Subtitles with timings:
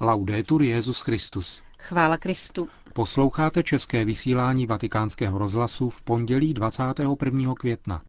[0.00, 1.62] Laudetur Jezus Christus.
[1.78, 2.68] Chvála Kristu.
[2.92, 7.54] Posloucháte české vysílání Vatikánského rozhlasu v pondělí 21.
[7.54, 8.02] května.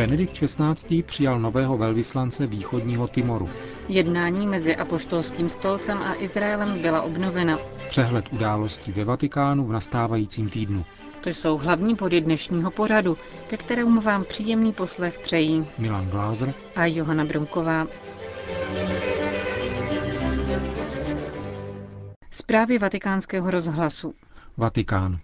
[0.00, 1.02] Benedikt XVI.
[1.02, 3.48] přijal nového velvyslance východního Timoru.
[3.88, 7.58] Jednání mezi apoštolským stolcem a Izraelem byla obnovena.
[7.88, 10.84] Přehled událostí ve Vatikánu v nastávajícím týdnu.
[11.20, 16.86] To jsou hlavní body dnešního pořadu, ke kterému vám příjemný poslech přejí Milan Glázer a
[16.86, 17.86] Johana Brunková.
[22.30, 24.14] Zprávy vatikánského rozhlasu.
[24.56, 25.18] Vatikán.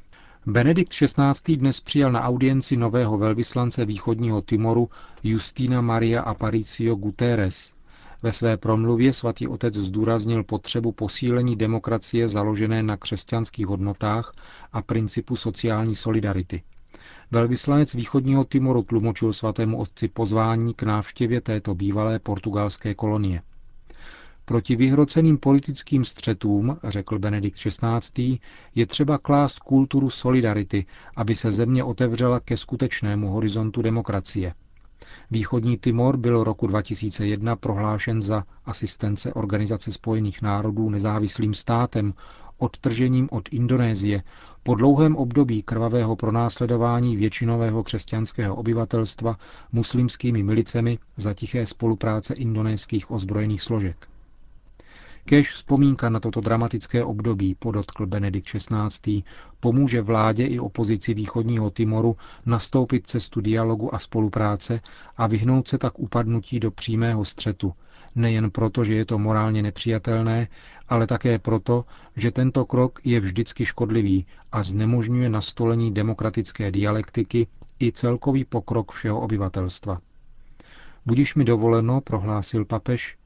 [0.48, 1.56] Benedikt XVI.
[1.56, 4.88] dnes přijal na audienci nového velvyslance východního Timoru
[5.24, 7.74] Justina Maria Aparicio Guterres.
[8.22, 14.32] Ve své promluvě svatý otec zdůraznil potřebu posílení demokracie založené na křesťanských hodnotách
[14.72, 16.62] a principu sociální solidarity.
[17.30, 23.42] Velvyslanec východního Timoru tlumočil svatému otci pozvání k návštěvě této bývalé portugalské kolonie.
[24.48, 28.38] Proti vyhroceným politickým střetům, řekl Benedikt XVI.,
[28.74, 34.54] je třeba klást kulturu solidarity, aby se země otevřela ke skutečnému horizontu demokracie.
[35.30, 42.14] Východní Timor byl roku 2001 prohlášen za asistence Organizace spojených národů nezávislým státem,
[42.58, 44.22] odtržením od Indonésie
[44.62, 49.36] po dlouhém období krvavého pronásledování většinového křesťanského obyvatelstva
[49.72, 54.08] muslimskými milicemi za tiché spolupráce indonéských ozbrojených složek.
[55.26, 59.22] Kež vzpomínka na toto dramatické období, podotkl Benedikt XVI.,
[59.60, 64.80] pomůže vládě i opozici východního Timoru nastoupit cestu dialogu a spolupráce
[65.16, 67.74] a vyhnout se tak upadnutí do přímého střetu,
[68.14, 70.48] nejen proto, že je to morálně nepřijatelné,
[70.88, 71.84] ale také proto,
[72.16, 77.46] že tento krok je vždycky škodlivý a znemožňuje nastolení demokratické dialektiky
[77.80, 80.00] i celkový pokrok všeho obyvatelstva.
[81.06, 83.16] Budiš mi dovoleno, prohlásil papež,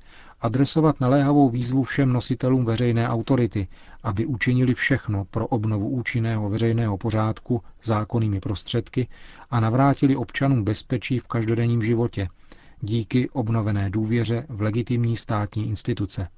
[0.41, 3.69] adresovat naléhavou výzvu všem nositelům veřejné autority,
[4.03, 9.09] aby učinili všechno pro obnovu účinného veřejného pořádku zákonnými prostředky
[9.51, 12.29] a navrátili občanům bezpečí v každodenním životě,
[12.81, 16.29] díky obnovené důvěře v legitimní státní instituce.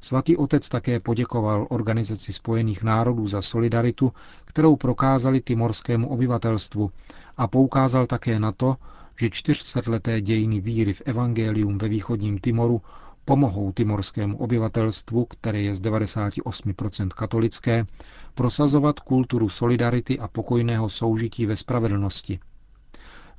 [0.00, 4.12] Svatý otec také poděkoval Organizaci spojených národů za solidaritu,
[4.44, 6.90] kterou prokázali timorskému obyvatelstvu
[7.36, 8.76] a poukázal také na to,
[9.20, 12.82] že čtyřsetleté dějiny víry v evangelium ve východním Timoru
[13.28, 17.86] pomohou timorskému obyvatelstvu, které je z 98% katolické,
[18.34, 22.38] prosazovat kulturu solidarity a pokojného soužití ve spravedlnosti.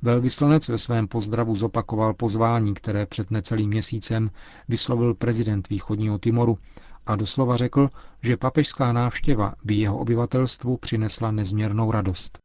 [0.02, 4.30] Velvyslanec ve svém pozdravu zopakoval pozvání, které před necelým měsícem
[4.68, 6.58] vyslovil prezident východního Timoru
[7.06, 7.88] a doslova řekl,
[8.22, 12.38] že papežská návštěva by jeho obyvatelstvu přinesla nezměrnou radost.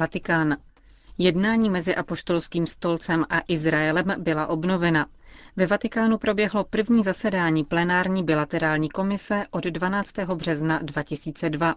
[0.00, 0.56] Vatikán.
[1.18, 5.06] Jednání mezi apoštolským stolcem a Izraelem byla obnovena.
[5.56, 10.18] Ve Vatikánu proběhlo první zasedání plenární bilaterální komise od 12.
[10.34, 11.74] března 2002.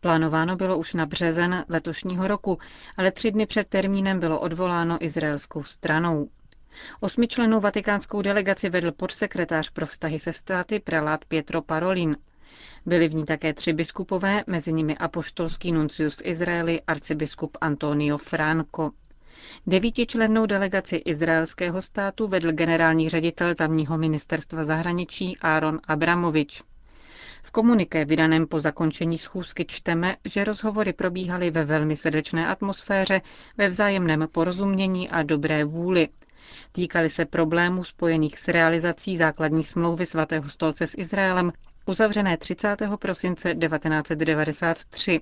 [0.00, 2.58] Plánováno bylo už na březen letošního roku,
[2.96, 6.28] ale tři dny před termínem bylo odvoláno izraelskou stranou.
[7.00, 12.16] Osmičlenou vatikánskou delegaci vedl podsekretář pro vztahy se státy prelát Pietro Parolin.
[12.86, 18.90] Byli v ní také tři biskupové, mezi nimi apoštolský nuncius v Izraeli arcibiskup Antonio Franco.
[19.66, 26.62] Devítičlennou delegaci izraelského státu vedl generální ředitel tamního ministerstva zahraničí Aaron Abramovič.
[27.42, 33.20] V komuniké vydaném po zakončení schůzky čteme, že rozhovory probíhaly ve velmi srdečné atmosféře,
[33.58, 36.08] ve vzájemném porozumění a dobré vůli.
[36.72, 41.52] Týkaly se problémů spojených s realizací základní smlouvy svatého stolce s Izraelem,
[41.86, 42.76] uzavřené 30.
[42.98, 45.20] prosince 1993.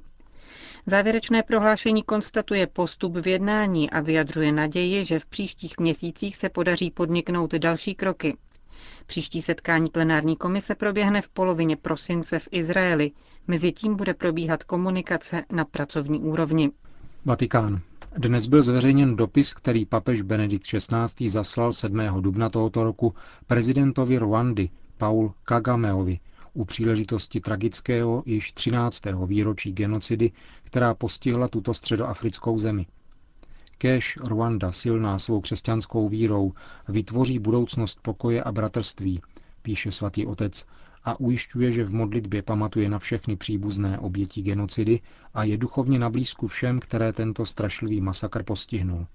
[0.86, 6.90] Závěrečné prohlášení konstatuje postup v jednání a vyjadřuje naději, že v příštích měsících se podaří
[6.90, 8.36] podniknout další kroky.
[9.06, 13.10] Příští setkání plenární komise proběhne v polovině prosince v Izraeli.
[13.46, 16.70] Mezitím bude probíhat komunikace na pracovní úrovni.
[17.24, 17.80] Vatikán.
[18.16, 21.28] Dnes byl zveřejněn dopis, který papež Benedikt XVI.
[21.28, 22.00] zaslal 7.
[22.20, 23.14] dubna tohoto roku
[23.46, 24.68] prezidentovi Rwandy
[24.98, 26.18] Paul Kagameovi
[26.58, 29.02] u příležitosti tragického již 13.
[29.26, 30.32] výročí genocidy,
[30.62, 32.86] která postihla tuto středoafrickou zemi.
[33.78, 36.52] Kéž Rwanda, silná svou křesťanskou vírou,
[36.88, 39.20] vytvoří budoucnost pokoje a bratrství,
[39.62, 40.66] píše svatý otec
[41.04, 45.00] a ujišťuje, že v modlitbě pamatuje na všechny příbuzné oběti genocidy
[45.34, 49.06] a je duchovně nablízku všem, které tento strašlivý masakr postihnul.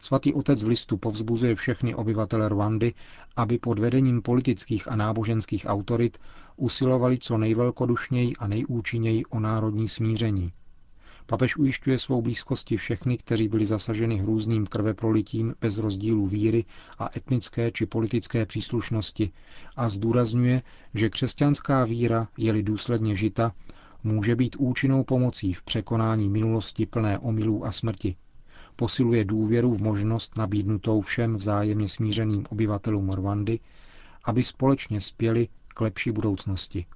[0.00, 2.94] Svatý otec v listu povzbuzuje všechny obyvatele Rwandy,
[3.36, 6.18] aby pod vedením politických a náboženských autorit
[6.56, 10.52] usilovali co nejvelkodušněji a nejúčinněji o národní smíření.
[11.26, 16.64] Papež ujišťuje svou blízkosti všechny, kteří byli zasaženi hrůzným krveprolitím bez rozdílu víry
[16.98, 19.30] a etnické či politické příslušnosti
[19.76, 20.62] a zdůrazňuje,
[20.94, 23.52] že křesťanská víra, je-li důsledně žita,
[24.04, 28.16] může být účinnou pomocí v překonání minulosti plné omylů a smrti.
[28.76, 33.60] Posiluje důvěru v možnost nabídnutou všem vzájemně smířeným obyvatelům Rwandy,
[34.24, 36.86] aby společně spěli k lepší budoucnosti.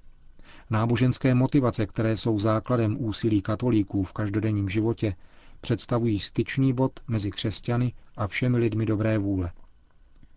[0.69, 5.15] Náboženské motivace, které jsou základem úsilí katolíků v každodenním životě,
[5.61, 9.51] představují styčný bod mezi křesťany a všemi lidmi dobré vůle.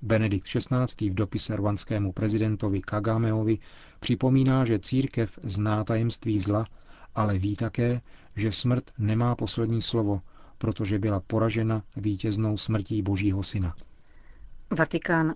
[0.03, 1.11] Benedikt XVI.
[1.11, 3.59] v dopise rwanskému prezidentovi Kagameovi
[4.01, 6.67] připomíná, že církev zná tajemství zla,
[7.15, 8.01] ale ví také,
[8.37, 10.21] že smrt nemá poslední slovo,
[10.59, 13.75] protože byla poražena vítěznou smrtí Božího syna.
[14.71, 15.35] Vatikán.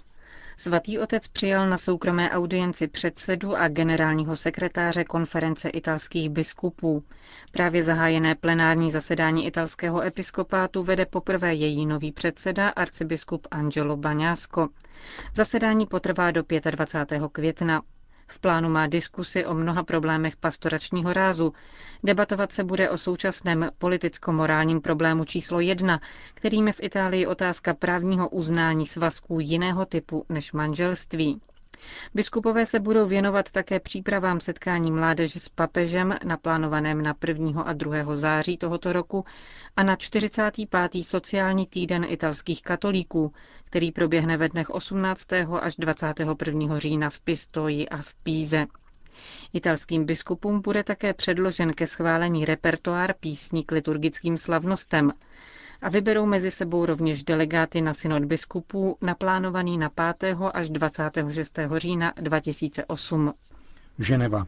[0.56, 7.05] Svatý otec přijal na soukromé audienci předsedu a generálního sekretáře konference italských biskupů.
[7.53, 14.69] Právě zahájené plenární zasedání italského episkopátu vede poprvé její nový předseda, arcibiskup Angelo Baňásko.
[15.35, 17.23] Zasedání potrvá do 25.
[17.32, 17.82] května.
[18.30, 21.52] V plánu má diskusy o mnoha problémech pastoračního rázu.
[22.04, 26.00] Debatovat se bude o současném politicko-morálním problému číslo jedna,
[26.34, 31.40] kterým je v Itálii otázka právního uznání svazků jiného typu než manželství.
[32.14, 37.62] Biskupové se budou věnovat také přípravám setkání mládeže s papežem naplánovaném na 1.
[37.62, 38.16] a 2.
[38.16, 39.25] září tohoto roku
[39.76, 40.92] a na 45.
[41.02, 43.32] sociální týden italských katolíků,
[43.64, 45.32] který proběhne ve dnech 18.
[45.60, 46.78] až 21.
[46.78, 48.66] října v Pistoji a v Píze.
[49.52, 55.12] Italským biskupům bude také předložen ke schválení repertoár písní k liturgickým slavnostem
[55.82, 59.88] a vyberou mezi sebou rovněž delegáty na synod biskupů naplánovaný na
[60.19, 60.36] 5.
[60.54, 61.58] až 26.
[61.76, 63.34] října 2008.
[63.98, 64.46] Ženeva.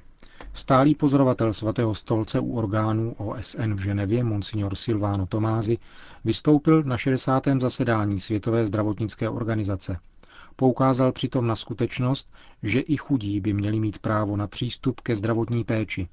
[0.54, 5.78] Stálý pozorovatel svatého stolce u orgánů OSN v Ženevě, monsignor Silvano Tomázy,
[6.24, 7.42] vystoupil na 60.
[7.60, 9.98] zasedání Světové zdravotnické organizace.
[10.56, 15.64] Poukázal přitom na skutečnost, že i chudí by měli mít právo na přístup ke zdravotní
[15.64, 16.08] péči.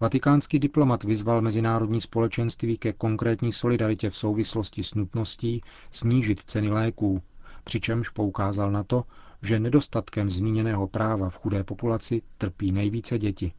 [0.00, 7.22] Vatikánský diplomat vyzval mezinárodní společenství ke konkrétní solidaritě v souvislosti s nutností snížit ceny léků,
[7.64, 9.04] přičemž poukázal na to,
[9.42, 13.52] že nedostatkem zmíněného práva v chudé populaci trpí nejvíce děti.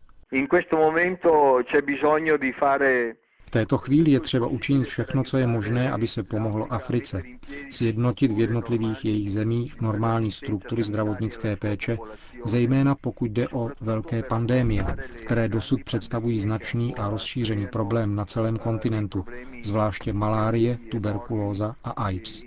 [3.48, 7.24] V této chvíli je třeba učinit všechno, co je možné, aby se pomohlo Africe,
[7.70, 11.98] sjednotit v jednotlivých jejich zemích normální struktury zdravotnické péče,
[12.46, 14.84] zejména pokud jde o velké pandémie,
[15.26, 19.26] které dosud představují značný a rozšířený problém na celém kontinentu,
[19.64, 22.44] zvláště malárie, tuberkulóza a AIDS.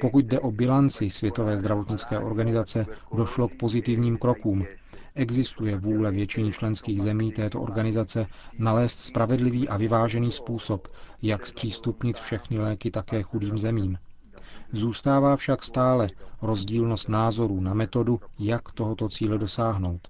[0.00, 2.86] Pokud jde o bilanci Světové zdravotnické organizace,
[3.16, 4.66] došlo k pozitivním krokům,
[5.16, 8.26] Existuje vůle většiny členských zemí této organizace
[8.58, 10.88] nalézt spravedlivý a vyvážený způsob,
[11.22, 13.98] jak zpřístupnit všechny léky také chudým zemím.
[14.72, 16.08] Zůstává však stále
[16.42, 20.08] rozdílnost názorů na metodu, jak tohoto cíle dosáhnout.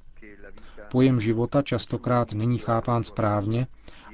[0.91, 3.67] Pojem života častokrát není chápán správně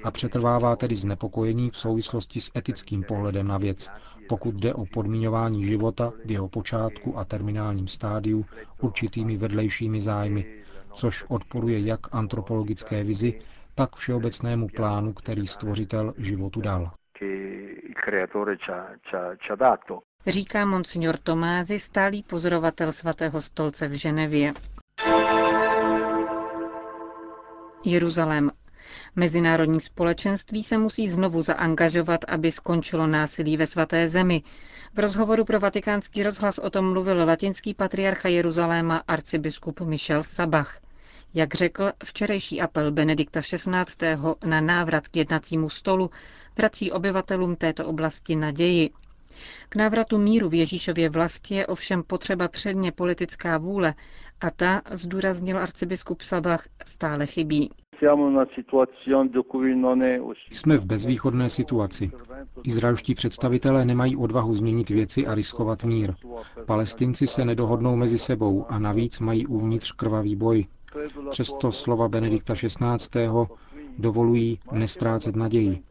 [0.05, 3.91] a přetrvává tedy znepokojení v souvislosti s etickým pohledem na věc,
[4.29, 8.47] pokud jde o podmiňování života v jeho počátku a terminálním stádiu
[8.81, 10.60] určitými vedlejšími zájmy,
[10.95, 13.41] což odporuje jak antropologické vizi,
[13.75, 16.91] tak všeobecnému plánu, který stvořitel životu dal.
[20.27, 24.55] Říká monsignor Tomázy, stálý pozorovatel svatého stolce v Ženevě.
[27.85, 28.51] Jeruzalém.
[29.17, 34.43] Mezinárodní společenství se musí znovu zaangažovat, aby skončilo násilí ve svaté zemi.
[34.95, 40.81] V rozhovoru pro vatikánský rozhlas o tom mluvil latinský patriarcha Jeruzaléma arcibiskup Michel Sabach.
[41.35, 44.07] Jak řekl, včerejší apel Benedikta XVI.
[44.47, 46.11] na návrat k jednacímu stolu
[46.57, 48.91] vrací obyvatelům této oblasti naději.
[49.69, 53.95] K návratu míru v Ježíšově vlasti je ovšem potřeba předně politická vůle
[54.41, 57.71] a ta, zdůraznil arcibiskup Sabach, stále chybí.
[60.51, 62.11] Jsme v bezvýchodné situaci.
[62.65, 66.15] Izraelští představitelé nemají odvahu změnit věci a riskovat mír.
[66.67, 70.67] Palestinci se nedohodnou mezi sebou a navíc mají uvnitř krvavý boj.
[71.31, 73.29] Přesto slova Benedikta XVI.
[73.99, 75.83] dovolují nestrácet naději.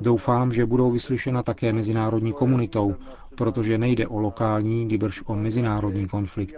[0.00, 2.94] Doufám, že budou vyslyšena také mezinárodní komunitou,
[3.34, 6.56] protože nejde o lokální, nýbrž o mezinárodní konflikt.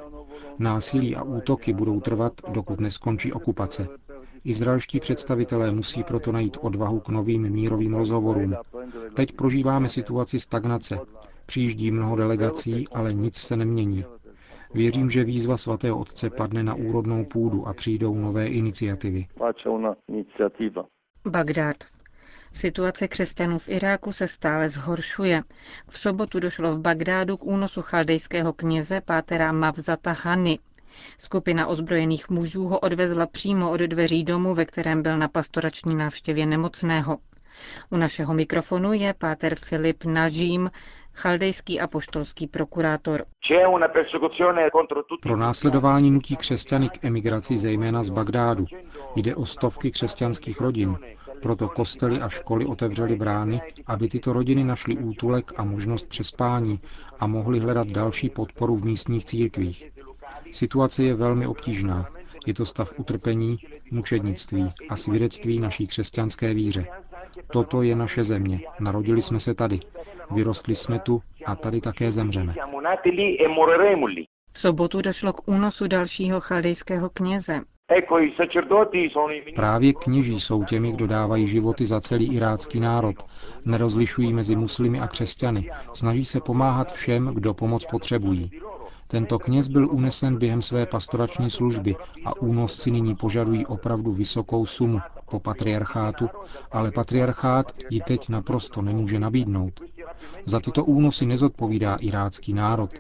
[0.58, 3.88] Násilí a útoky budou trvat, dokud neskončí okupace.
[4.44, 8.54] Izraelští představitelé musí proto najít odvahu k novým mírovým rozhovorům.
[9.14, 10.98] Teď prožíváme situaci stagnace.
[11.46, 14.04] Přijíždí mnoho delegací, ale nic se nemění.
[14.74, 19.26] Věřím, že výzva svatého otce padne na úrodnou půdu a přijdou nové iniciativy.
[21.26, 21.76] Bagdád.
[22.52, 25.42] Situace křesťanů v Iráku se stále zhoršuje.
[25.88, 30.58] V sobotu došlo v Bagdádu k únosu chaldejského kněze pátera Mavzata Hany.
[31.18, 36.46] Skupina ozbrojených mužů ho odvezla přímo od dveří domu, ve kterém byl na pastorační návštěvě
[36.46, 37.18] nemocného.
[37.90, 40.70] U našeho mikrofonu je páter Filip Nažím,
[41.14, 43.24] chaldejský apoštolský prokurátor.
[45.22, 48.66] Pro následování nutí křesťany k emigraci zejména z Bagdádu.
[49.16, 50.96] Jde o stovky křesťanských rodin,
[51.42, 56.80] proto kostely a školy otevřely brány, aby tyto rodiny našly útulek a možnost přespání
[57.20, 59.92] a mohly hledat další podporu v místních církvích.
[60.50, 62.08] Situace je velmi obtížná.
[62.46, 63.58] Je to stav utrpení,
[63.90, 66.86] mučednictví a svědectví naší křesťanské víře.
[67.52, 68.60] Toto je naše země.
[68.80, 69.80] Narodili jsme se tady.
[70.30, 72.54] Vyrostli jsme tu a tady také zemřeme.
[74.52, 77.60] V sobotu došlo k únosu dalšího chaldejského kněze.
[79.54, 83.16] Právě kněží jsou těmi, kdo dávají životy za celý irácký národ.
[83.64, 85.70] Nerozlišují mezi muslimy a křesťany.
[85.92, 88.50] Snaží se pomáhat všem, kdo pomoc potřebují.
[89.06, 95.00] Tento kněz byl unesen během své pastorační služby a únosci nyní požadují opravdu vysokou sumu
[95.30, 96.28] po patriarchátu,
[96.72, 99.80] ale patriarchát ji teď naprosto nemůže nabídnout.
[100.44, 102.90] Za tyto únosy nezodpovídá irácký národ.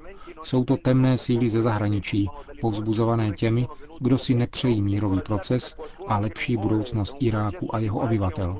[0.42, 2.28] Jsou to temné síly ze zahraničí,
[2.60, 3.66] povzbuzované těmi,
[4.00, 5.76] kdo si nepřejí mírový proces
[6.06, 8.58] a lepší budoucnost Iráku a jeho obyvatel.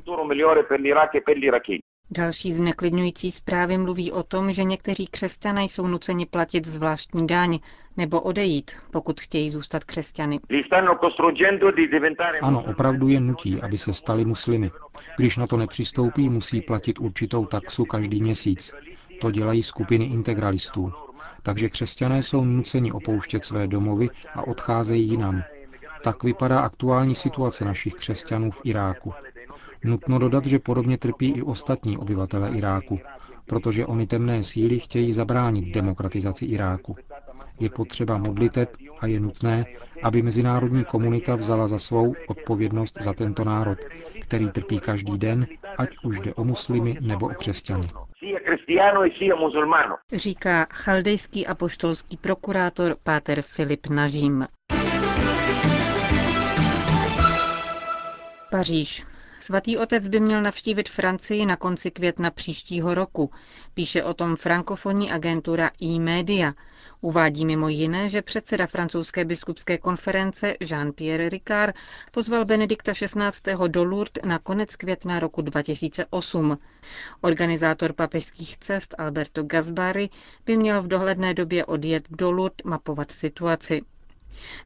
[2.14, 7.58] Další zneklidňující zprávy mluví o tom, že někteří křesťané jsou nuceni platit zvláštní daň
[7.96, 10.40] nebo odejít, pokud chtějí zůstat křesťany.
[12.42, 14.70] Ano, opravdu je nutí, aby se stali muslimy.
[15.16, 18.74] Když na to nepřistoupí, musí platit určitou taxu každý měsíc.
[19.20, 20.92] To dělají skupiny integralistů.
[21.42, 25.42] Takže křesťané jsou nuceni opouštět své domovy a odcházejí jinam.
[26.04, 29.14] Tak vypadá aktuální situace našich křesťanů v Iráku.
[29.84, 33.00] Nutno dodat, že podobně trpí i ostatní obyvatele Iráku,
[33.46, 36.96] protože oni temné síly chtějí zabránit demokratizaci Iráku.
[37.60, 39.64] Je potřeba modliteb a je nutné,
[40.02, 43.78] aby mezinárodní komunita vzala za svou odpovědnost za tento národ,
[44.20, 45.46] který trpí každý den,
[45.78, 47.88] ať už jde o muslimy nebo o křesťany.
[50.12, 54.46] Říká chaldejský apoštolský prokurátor Páter Filip Nažím.
[58.50, 59.11] Paříž.
[59.42, 63.30] Svatý otec by měl navštívit Francii na konci května příštího roku.
[63.74, 66.54] Píše o tom frankofonní agentura e-media.
[67.00, 71.74] Uvádí mimo jiné, že předseda francouzské biskupské konference Jean-Pierre Ricard
[72.12, 73.68] pozval Benedikta XVI.
[73.68, 76.58] do Lourdes na konec května roku 2008.
[77.20, 80.10] Organizátor papežských cest Alberto Gasbari
[80.46, 83.82] by měl v dohledné době odjet do Lourdes mapovat situaci.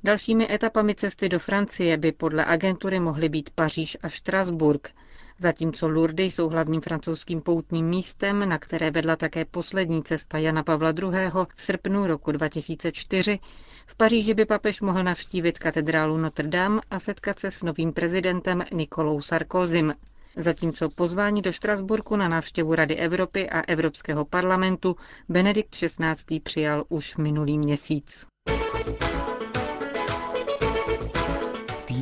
[0.05, 4.91] Dalšími etapami cesty do Francie by podle agentury mohly být Paříž a Štrasburg.
[5.39, 10.91] Zatímco Lourdes jsou hlavním francouzským poutním místem, na které vedla také poslední cesta Jana Pavla
[10.91, 11.31] II.
[11.55, 13.39] v srpnu roku 2004,
[13.87, 18.65] v Paříži by papež mohl navštívit katedrálu Notre Dame a setkat se s novým prezidentem
[18.73, 19.95] Nikolou Sarkozym.
[20.37, 24.97] Zatímco pozvání do Štrasburku na návštěvu Rady Evropy a Evropského parlamentu
[25.29, 26.41] Benedikt XVI.
[26.41, 28.27] přijal už minulý měsíc.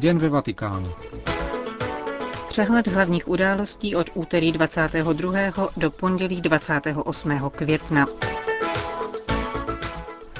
[0.05, 0.93] Týden ve Vatikánu.
[2.49, 5.69] Přehled hlavních událostí od úterý 22.
[5.77, 7.51] do pondělí 28.
[7.51, 8.07] května.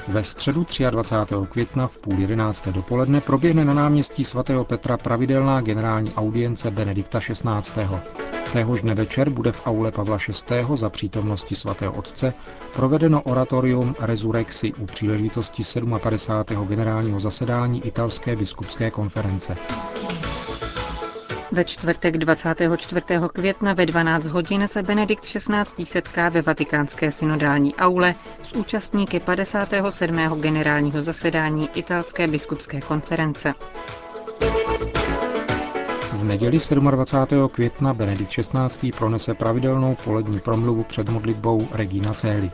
[0.07, 1.35] Ve středu 23.
[1.49, 7.45] května v půl jedenácté dopoledne proběhne na náměstí svatého Petra pravidelná generální audience Benedikta XVI.
[8.55, 10.17] Téhož dne večer bude v aule Pavla
[10.49, 10.65] VI.
[10.75, 12.33] za přítomnosti svatého otce
[12.73, 15.63] provedeno oratorium Resurrexi u příležitosti
[16.01, 16.67] 57.
[16.67, 19.55] generálního zasedání italské biskupské konference.
[21.51, 23.01] Ve čtvrtek 24.
[23.33, 25.85] května ve 12 hodin se Benedikt XVI.
[25.85, 30.41] setká ve vatikánské synodální aule s účastníky 57.
[30.41, 33.53] generálního zasedání italské biskupské konference.
[36.25, 36.57] V neděli
[36.91, 37.49] 27.
[37.49, 38.91] května Benedikt XVI.
[38.91, 42.51] pronese pravidelnou polední promluvu před modlitbou Regina Celi.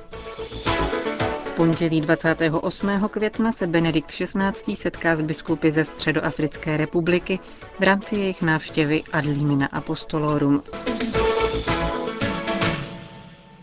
[1.44, 3.10] V pondělí 28.
[3.10, 4.76] května se Benedikt XVI.
[4.76, 7.40] setká s biskupy ze Středoafrické republiky
[7.80, 10.64] v rámci jejich návštěvy Adlimina Apostolorum.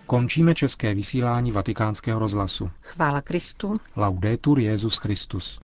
[0.06, 2.70] Končíme české vysílání vatikánského rozhlasu.
[2.82, 3.76] Chvála Kristu.
[3.96, 5.60] Laudetur Jezus Christus.